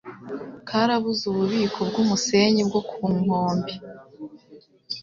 [0.67, 3.73] karabuze ububiko bw'umusenyi bwo ku nkombe